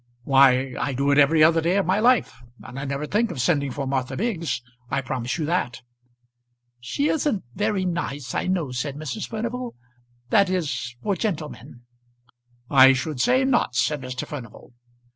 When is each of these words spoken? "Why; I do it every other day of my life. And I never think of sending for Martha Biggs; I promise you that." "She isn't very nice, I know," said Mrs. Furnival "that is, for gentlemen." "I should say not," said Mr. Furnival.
"Why; 0.23 0.73
I 0.79 0.93
do 0.93 1.11
it 1.11 1.19
every 1.19 1.43
other 1.43 1.61
day 1.61 1.77
of 1.77 1.85
my 1.85 1.99
life. 1.99 2.41
And 2.63 2.79
I 2.79 2.85
never 2.85 3.05
think 3.05 3.29
of 3.29 3.39
sending 3.39 3.69
for 3.69 3.85
Martha 3.85 4.17
Biggs; 4.17 4.63
I 4.89 4.99
promise 5.03 5.37
you 5.37 5.45
that." 5.45 5.83
"She 6.79 7.07
isn't 7.09 7.43
very 7.53 7.85
nice, 7.85 8.33
I 8.33 8.47
know," 8.47 8.71
said 8.71 8.95
Mrs. 8.95 9.27
Furnival 9.29 9.75
"that 10.31 10.49
is, 10.49 10.95
for 11.03 11.15
gentlemen." 11.15 11.81
"I 12.67 12.93
should 12.93 13.21
say 13.21 13.43
not," 13.45 13.75
said 13.75 14.01
Mr. 14.01 14.25
Furnival. 14.25 14.73